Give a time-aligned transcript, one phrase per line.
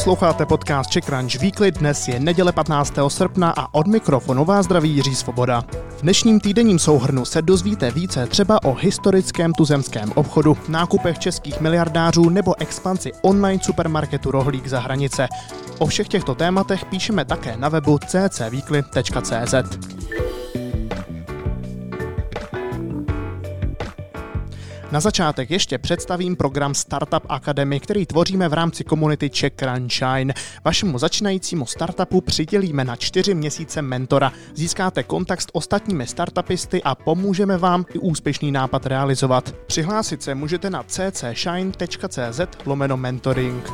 [0.00, 2.94] Posloucháte podcast Czech Crunch Weekly, dnes je neděle 15.
[3.08, 5.64] srpna a od mikrofonu vás zdraví Jiří Svoboda.
[5.88, 12.28] V dnešním týdenním souhrnu se dozvíte více třeba o historickém tuzemském obchodu, nákupech českých miliardářů
[12.28, 15.28] nebo expanci online supermarketu Rohlík za hranice.
[15.78, 19.54] O všech těchto tématech píšeme také na webu ccweekly.cz.
[24.92, 30.34] Na začátek ještě představím program Startup Academy, který tvoříme v rámci komunity Czech Crunchine.
[30.64, 34.32] Vašemu začínajícímu startupu přidělíme na čtyři měsíce mentora.
[34.54, 39.54] Získáte kontakt s ostatními startupisty a pomůžeme vám i úspěšný nápad realizovat.
[39.66, 43.70] Přihlásit se můžete na ccshine.cz lomeno mentoring.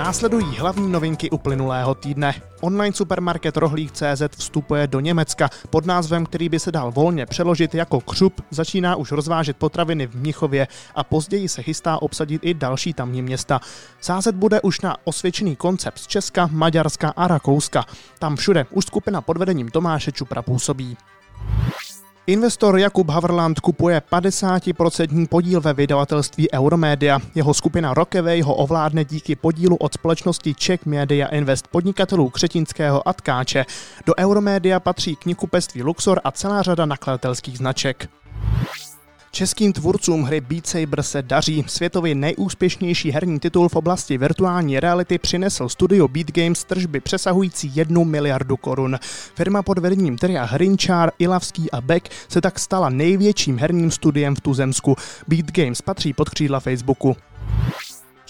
[0.00, 2.42] Následují hlavní novinky uplynulého týdne.
[2.60, 5.48] Online supermarket Rohlík.cz vstupuje do Německa.
[5.70, 10.14] Pod názvem, který by se dal volně přeložit jako křup, začíná už rozvážet potraviny v
[10.14, 13.60] Mnichově a později se chystá obsadit i další tamní města.
[14.00, 17.84] Sázet bude už na osvědčený koncept z Česka, Maďarska a Rakouska.
[18.18, 20.96] Tam všude už skupina pod vedením Tomáše Čupra působí.
[22.30, 27.18] Investor Jakub Haverland kupuje 50% podíl ve vydavatelství Euromedia.
[27.34, 33.12] Jeho skupina Rockaway ho ovládne díky podílu od společnosti Czech Media Invest podnikatelů Křetinského a
[33.12, 33.66] Tkáče.
[34.06, 38.08] Do Euromedia patří knihkupectví Luxor a celá řada nakladatelských značek.
[39.32, 41.64] Českým tvůrcům hry Beat Saber se daří.
[41.66, 48.04] Světově nejúspěšnější herní titul v oblasti virtuální reality přinesl studio Beat Games tržby přesahující 1
[48.04, 48.98] miliardu korun.
[49.34, 54.40] Firma pod vedením Teria Hrinčár, Ilavský a Beck se tak stala největším herním studiem v
[54.40, 54.96] tuzemsku.
[55.28, 57.16] Beat Games patří pod křídla Facebooku.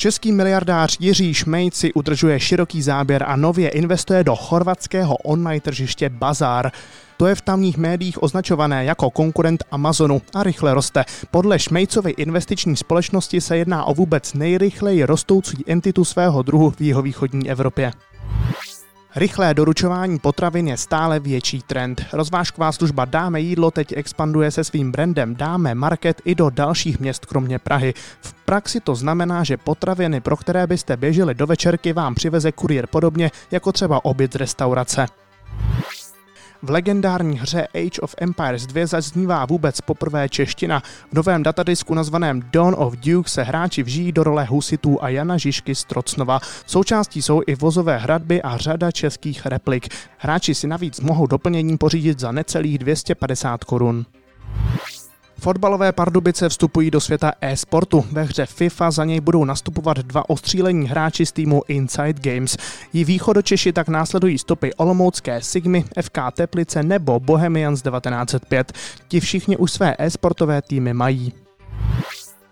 [0.00, 6.08] Český miliardář Jiří Šmejc si udržuje široký záběr a nově investuje do chorvatského online tržiště
[6.08, 6.72] Bazar.
[7.16, 11.04] To je v tamních médiích označované jako konkurent Amazonu a rychle roste.
[11.30, 17.50] Podle Šmejcovy investiční společnosti se jedná o vůbec nejrychleji rostoucí entitu svého druhu v jihovýchodní
[17.50, 17.92] Evropě.
[19.16, 22.06] Rychlé doručování potravin je stále větší trend.
[22.12, 27.26] Rozvážková služba Dáme jídlo teď expanduje se svým brandem Dáme Market i do dalších měst
[27.26, 27.94] kromě Prahy.
[28.20, 32.86] V praxi to znamená, že potraviny, pro které byste běželi do večerky, vám přiveze kuriér
[32.86, 35.06] podobně jako třeba oběd z restaurace.
[36.62, 40.82] V legendární hře Age of Empires 2 zaznívá vůbec poprvé čeština.
[41.10, 45.36] V novém datadisku nazvaném Dawn of Duke se hráči vžijí do role husitů a Jana
[45.36, 46.40] Žižky z Trocnova.
[46.66, 49.88] Součástí jsou i vozové hradby a řada českých replik.
[50.18, 54.06] Hráči si navíc mohou doplněním pořídit za necelých 250 korun.
[55.40, 58.04] Fotbalové Pardubice vstupují do světa e-sportu.
[58.12, 62.56] Ve hře FIFA za něj budou nastupovat dva ostřílení hráči z týmu Inside Games.
[62.92, 68.72] Jí východočeši tak následují stopy Olomoucké Sigmy, FK Teplice nebo Bohemians 1905.
[69.08, 71.32] Ti všichni už své e-sportové týmy mají.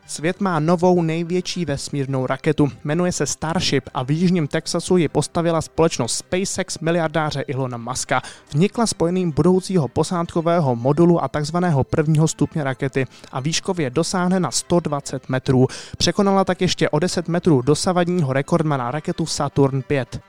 [0.08, 2.68] Svět má novou největší vesmírnou raketu.
[2.84, 8.22] Jmenuje se Starship a v jižním Texasu ji postavila společnost SpaceX miliardáře Ilona Muska.
[8.52, 15.28] Vnikla spojeným budoucího posádkového modulu a takzvaného prvního stupně rakety a výškově dosáhne na 120
[15.28, 15.66] metrů.
[15.98, 20.20] Překonala tak ještě o 10 metrů dosavadního rekordmana raketu Saturn 5.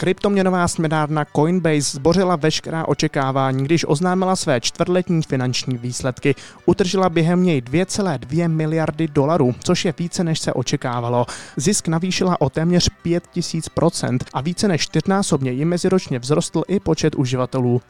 [0.00, 6.34] Kryptoměnová směnárna Coinbase zbořila veškerá očekávání, když oznámila své čtvrtletní finanční výsledky.
[6.66, 11.26] Utržila během něj 2,2 miliardy dolarů, což je více než se očekávalo.
[11.56, 17.80] Zisk navýšila o téměř 5000% a více než čtyřnásobně jim meziročně vzrostl i počet uživatelů.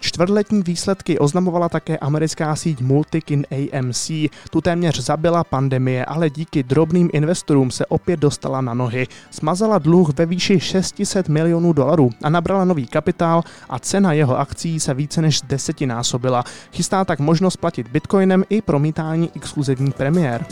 [0.00, 4.10] Čtvrtletní výsledky oznamovala také americká síť Multikin AMC.
[4.50, 9.06] Tu téměř zabila pandemie, ale díky drobným investorům se opět dostala na nohy.
[9.30, 14.80] Smazala dluh ve výši 600 milionů dolarů a nabrala nový kapitál a cena jeho akcí
[14.80, 16.44] se více než desetinásobila.
[16.72, 20.46] Chystá tak možnost platit bitcoinem i promítání exkluzivních premiér.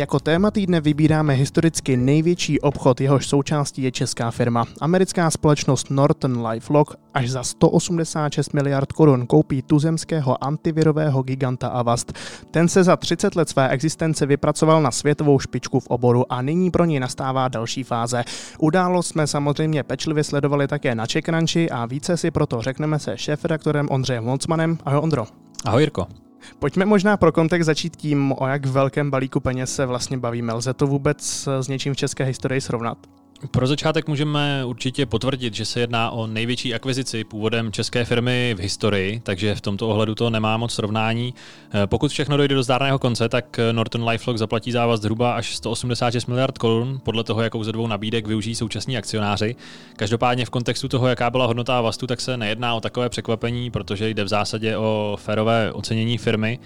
[0.00, 4.64] Jako téma týdne vybíráme historicky největší obchod, jehož součástí je česká firma.
[4.80, 12.12] Americká společnost Norton LifeLock až za 186 miliard korun koupí tuzemského antivirového giganta Avast.
[12.50, 16.70] Ten se za 30 let své existence vypracoval na světovou špičku v oboru a nyní
[16.70, 18.24] pro něj nastává další fáze.
[18.58, 23.88] Událost jsme samozřejmě pečlivě sledovali také na Čekranči a více si proto řekneme se šéf-redaktorem
[23.90, 24.78] Ondřejem Holcmanem.
[24.84, 25.26] Ahoj Ondro.
[25.64, 26.29] Ahoj Jirko.
[26.58, 30.52] Pojďme možná pro kontext začít tím, o jak velkém balíku peněz se vlastně bavíme.
[30.52, 33.19] Lze to vůbec s něčím v české historii srovnat?
[33.46, 38.60] Pro začátek můžeme určitě potvrdit, že se jedná o největší akvizici původem české firmy v
[38.60, 41.34] historii, takže v tomto ohledu to nemá moc srovnání.
[41.74, 46.26] Eh, pokud všechno dojde do zdárného konce, tak Norton Lifelock zaplatí závaz zhruba až 186
[46.26, 49.56] miliard korun, podle toho, jakou ze dvou nabídek využijí současní akcionáři.
[49.96, 54.08] Každopádně v kontextu toho, jaká byla hodnota Avastu, tak se nejedná o takové překvapení, protože
[54.08, 56.58] jde v zásadě o férové ocenění firmy.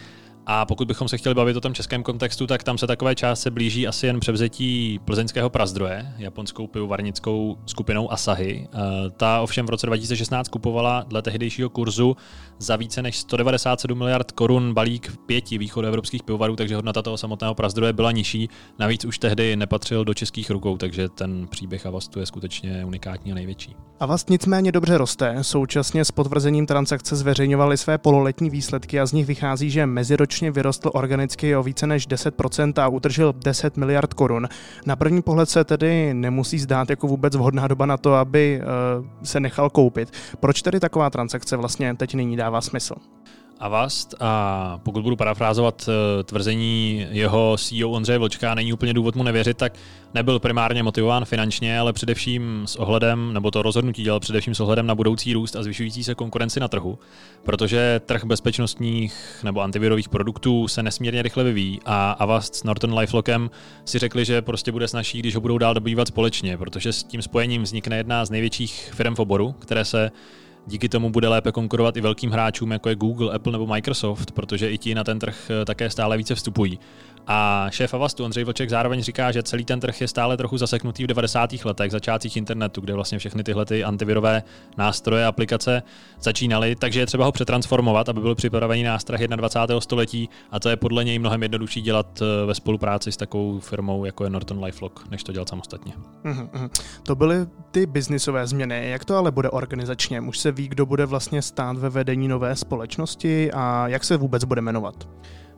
[0.46, 3.46] A pokud bychom se chtěli bavit o tom českém kontextu, tak tam se takové část
[3.46, 8.68] blíží asi jen převzetí plzeňského prazdroje, japonskou pivovarnickou skupinou Asahi.
[8.72, 8.78] Eh,
[9.16, 12.16] ta ovšem v roce 2016 kupovala dle tehdejšího kurzu
[12.58, 17.92] za více než 197 miliard korun balík pěti východoevropských pivovarů, takže hodnota toho samotného prazdroje
[17.92, 18.48] byla nižší.
[18.78, 23.34] Navíc už tehdy nepatřil do českých rukou, takže ten příběh Avastu je skutečně unikátní a
[23.34, 23.76] největší.
[24.00, 25.36] Avast nicméně dobře roste.
[25.42, 29.86] Současně s potvrzením transakce zveřejňovali své pololetní výsledky a z nich vychází, že
[30.34, 34.48] meziročně vyrostl organicky o více než 10% a utržil 10 miliard korun.
[34.86, 39.06] Na první pohled se tedy nemusí zdát jako vůbec vhodná doba na to, aby uh,
[39.22, 40.10] se nechal koupit.
[40.40, 42.94] Proč tedy taková transakce vlastně teď nyní dává smysl?
[43.60, 49.22] Avast a pokud budu parafrázovat eh, tvrzení jeho CEO Ondřeje Vlčka, není úplně důvod mu
[49.22, 49.72] nevěřit, tak
[50.14, 54.86] nebyl primárně motivován finančně, ale především s ohledem, nebo to rozhodnutí dělal především s ohledem
[54.86, 56.98] na budoucí růst a zvyšující se konkurenci na trhu,
[57.42, 63.50] protože trh bezpečnostních nebo antivirových produktů se nesmírně rychle vyvíjí a Avast s Norton Lifelockem
[63.84, 67.22] si řekli, že prostě bude snažší, když ho budou dál dobývat společně, protože s tím
[67.22, 70.10] spojením vznikne jedna z největších firm v oboru, které se
[70.66, 74.70] Díky tomu bude lépe konkurovat i velkým hráčům, jako je Google, Apple nebo Microsoft, protože
[74.70, 76.78] i ti na ten trh eh, také stále více vstupují.
[77.26, 81.04] A šéf Avastu Ondřej Vlček zároveň říká, že celý ten trh je stále trochu zaseknutý
[81.04, 81.50] v 90.
[81.64, 84.42] letech, začátcích internetu, kde vlastně všechny tyhle ty antivirové
[84.76, 85.82] nástroje, aplikace
[86.20, 89.80] začínaly, takže je třeba ho přetransformovat, aby byl připravený na strach 21.
[89.80, 94.04] století a to je podle něj mnohem jednodušší dělat eh, ve spolupráci s takovou firmou,
[94.04, 95.92] jako je Norton LifeLock, než to dělat samostatně.
[96.24, 96.70] Mm-hmm.
[97.02, 97.36] To byly
[97.70, 98.90] ty biznisové změny.
[98.90, 100.20] Jak to ale bude organizačně?
[100.20, 104.44] Už se ví, kdo bude vlastně stát ve vedení nové společnosti a jak se vůbec
[104.44, 105.08] bude jmenovat?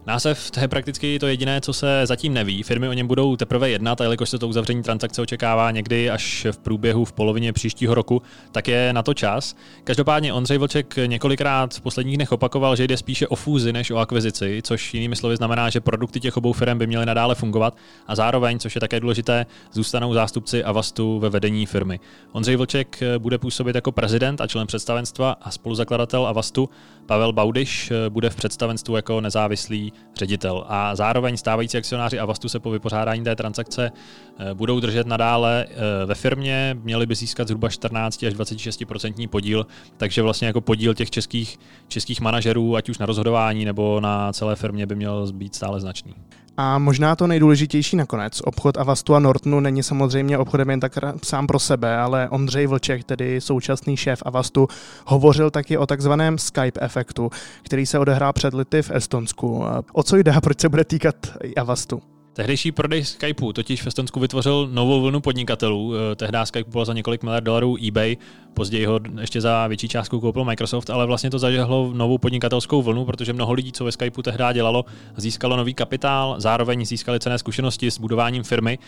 [0.06, 2.62] Název to je prakticky to jediné, co se zatím neví.
[2.62, 6.46] Firmy o něm budou teprve jednat a jelikož se to uzavření transakce očekává někdy až
[6.50, 8.22] v průběhu v polovině příštího roku,
[8.52, 9.56] tak je na to čas.
[9.84, 13.96] Každopádně Ondřej Vlček několikrát v posledních dnech opakoval, že jde spíše o fúzi než o
[13.96, 17.76] akvizici, což jinými slovy znamená, že produkty těch obou firm by měly nadále fungovat
[18.06, 22.00] a zároveň, což je také důležité, zůstanou zástupci Avastu ve vedení firmy.
[22.32, 26.68] Ondřej Vlček bude působit jako prezident a člen představenstva a spoluzakladatel Avastu.
[27.06, 30.64] Pavel Baudiš bude v představenstvu jako nezávislý ředitel.
[30.68, 33.92] A zároveň stávající akcionáři Avastu se po vypořádání té transakce
[34.38, 39.66] eh, budou držet nadále eh, ve firmě, měli by získat zhruba 14 až 26% podíl,
[39.96, 41.58] takže vlastně jako podíl těch českých,
[41.88, 46.14] českých manažerů, ať už na rozhodování nebo na celé firmě, by měl být stále značný.
[46.56, 48.40] A možná to nejdůležitější nakonec.
[48.44, 53.04] Obchod Avastu a Nortonu není samozřejmě obchodem jen tak sám pro sebe, ale Ondřej Vlček,
[53.04, 54.68] tedy současný šéf Avastu,
[55.06, 57.30] hovořil taky o takzvaném Skype efektu,
[57.62, 59.64] který se odehrál před lety v Estonsku.
[59.92, 61.16] O co jde a proč se bude týkat
[61.56, 62.02] Avastu?
[62.36, 65.94] Tehdejší prodej Skypeu totiž v Estonsku vytvořil novou vlnu podnikatelů.
[65.94, 68.16] Eh, tehdy Skype kupoval za několik miliard dolarů eBay,
[68.54, 73.04] později ho ještě za větší částku koupil Microsoft, ale vlastně to zažehlo novou podnikatelskou vlnu,
[73.04, 74.84] protože mnoho lidí, co ve Skypeu tehdy dělalo,
[75.16, 78.78] získalo nový kapitál, zároveň získali cené zkušenosti s budováním firmy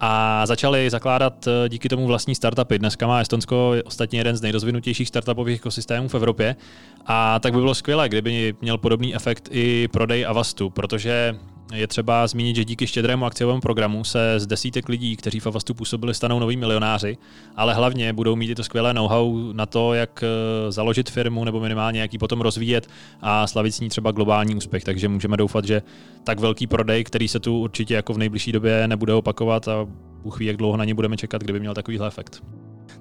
[0.00, 2.78] a začali zakládat eh, díky tomu vlastní startupy.
[2.78, 6.56] Dneska má Estonsko ostatně jeden z nejrozvinutějších startupových ekosystémů v Evropě
[7.06, 11.34] a tak by bylo skvělé, kdyby měl podobný efekt i prodej Avastu, protože
[11.74, 15.74] je třeba zmínit, že díky štědrému akciovému programu se z desítek lidí, kteří v Avastu
[15.74, 17.16] působili, stanou noví milionáři,
[17.56, 21.60] ale hlavně budou mít i to skvělé know-how na to, jak eh, založit firmu nebo
[21.60, 22.88] minimálně jak ji potom rozvíjet
[23.20, 24.84] a slavit s ní třeba globální úspěch.
[24.84, 25.82] Takže můžeme doufat, že
[26.24, 29.86] tak velký prodej, který se tu určitě jako v nejbližší době nebude opakovat a
[30.22, 32.42] Bůh ví, jak dlouho na ně budeme čekat, kdyby měl takovýhle efekt.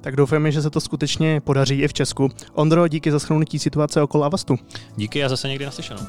[0.01, 2.29] Tak doufáme, že se to skutečně podaří i v Česku.
[2.53, 4.55] Ondro, díky za schrnutí situace okolo Avastu.
[4.95, 6.01] Díky a zase někdy naslyšenou.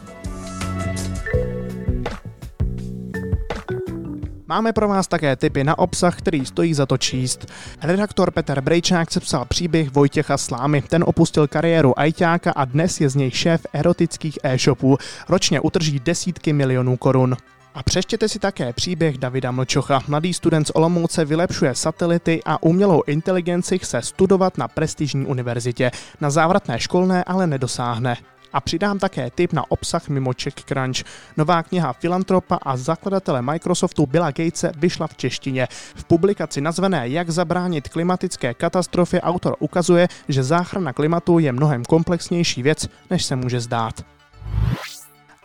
[4.49, 7.47] Máme pro vás také tipy na obsah, který stojí za to číst.
[7.83, 10.83] Redaktor Petr Brejčák sepsal příběh Vojtěcha Slámy.
[10.83, 14.99] Ten opustil kariéru ajťáka a dnes je z něj šéf erotických e-shopů.
[15.29, 17.37] Ročně utrží desítky milionů korun.
[17.75, 20.01] A přeštěte si také příběh Davida Mlčocha.
[20.09, 25.91] Mladý student z Olomouce vylepšuje satelity a umělou inteligenci chce studovat na prestižní univerzitě.
[26.21, 28.17] Na závratné školné ale nedosáhne
[28.55, 31.05] a přidám také tip na obsah mimo Crunch.
[31.37, 35.69] Nová kniha filantropa a zakladatele Microsoftu Billa Gatese vyšla v češtině.
[35.95, 42.63] V publikaci nazvané Jak zabránit klimatické katastrofě autor ukazuje, že záchrana klimatu je mnohem komplexnější
[42.63, 43.95] věc, než se může zdát.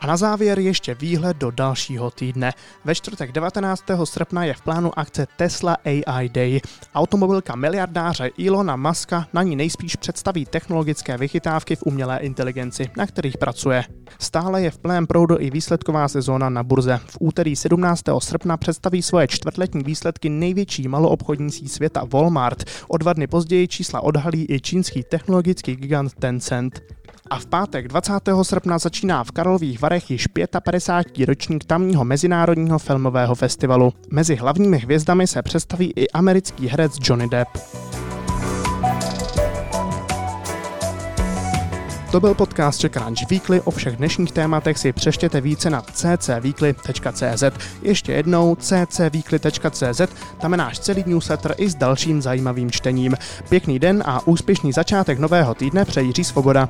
[0.01, 2.53] A na závěr ještě výhled do dalšího týdne.
[2.85, 3.83] Ve čtvrtek 19.
[4.03, 6.61] srpna je v plánu akce Tesla AI Day.
[6.95, 13.37] Automobilka miliardáře Ilona Muska na ní nejspíš představí technologické vychytávky v umělé inteligenci, na kterých
[13.37, 13.83] pracuje.
[14.19, 16.99] Stále je v plném proudu i výsledková sezóna na burze.
[17.05, 18.03] V úterý 17.
[18.19, 22.63] srpna představí svoje čtvrtletní výsledky největší maloobchodní světa Walmart.
[22.87, 26.98] O dva dny později čísla odhalí i čínský technologický gigant Tencent.
[27.29, 28.13] A v pátek 20.
[28.41, 30.27] srpna začíná v Karlových Varech již
[30.63, 31.27] 55.
[31.27, 33.93] ročník tamního mezinárodního filmového festivalu.
[34.11, 37.49] Mezi hlavními hvězdami se představí i americký herec Johnny Depp.
[42.11, 43.61] To byl podcast Crunch Weekly.
[43.61, 47.43] O všech dnešních tématech si přeštěte více na ccweekly.cz.
[47.81, 50.01] Ještě jednou ccweekly.cz,
[50.41, 53.15] tam je náš celý newsletter i s dalším zajímavým čtením.
[53.49, 56.69] Pěkný den a úspěšný začátek nového týdne přeji Svoboda.